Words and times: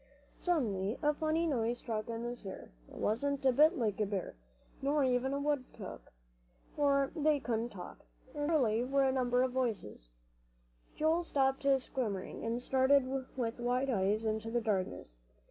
Suddenly 0.39 0.95
a 1.03 1.13
very 1.13 1.13
funny 1.13 1.45
noise 1.45 1.77
struck 1.77 2.07
his 2.07 2.43
ear; 2.43 2.71
it 2.87 2.95
wasn't 2.95 3.45
a 3.45 3.51
bit 3.51 3.77
like 3.77 3.99
a 3.99 4.07
bear, 4.07 4.33
nor 4.81 5.03
even 5.03 5.31
a 5.31 5.39
wood 5.39 5.63
chuck, 5.77 6.11
for 6.75 7.11
they 7.15 7.39
couldn't 7.39 7.69
talk. 7.69 7.99
And 8.33 8.49
there 8.49 8.57
surely 8.57 8.83
were 8.83 9.03
a 9.03 9.11
number 9.11 9.43
of 9.43 9.51
voices. 9.51 10.09
Joel 10.95 11.23
stopped 11.23 11.67
squirming, 11.79 12.43
and 12.43 12.59
stared 12.63 13.05
with 13.37 13.59
wide 13.59 13.91
eyes 13.91 14.25
into 14.25 14.49
the 14.49 14.59
darkness. 14.59 15.19